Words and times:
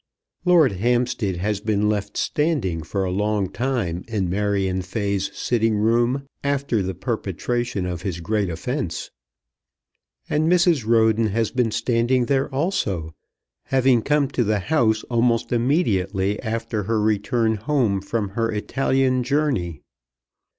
Lord 0.45 0.71
Hampstead 0.71 1.35
has 1.35 1.59
been 1.59 1.87
left 1.87 2.17
standing 2.17 2.81
for 2.81 3.03
a 3.03 3.11
long 3.11 3.49
time 3.51 4.03
in 4.07 4.31
Marion 4.31 4.81
Fay's 4.81 5.29
sitting 5.37 5.75
room 5.75 6.25
after 6.43 6.81
the 6.81 6.95
perpetration 6.95 7.85
of 7.85 8.01
his 8.01 8.19
great 8.19 8.49
offence, 8.49 9.11
and 10.27 10.51
Mrs. 10.51 10.87
Roden 10.87 11.27
has 11.27 11.51
been 11.51 11.69
standing 11.69 12.25
there 12.25 12.49
also, 12.51 13.13
having 13.65 14.01
come 14.01 14.27
to 14.29 14.43
the 14.43 14.57
house 14.73 15.03
almost 15.03 15.51
immediately 15.51 16.41
after 16.41 16.85
her 16.85 16.99
return 16.99 17.57
home 17.57 18.01
from 18.01 18.29
her 18.29 18.51
Italian 18.51 19.21
journey. 19.21 19.83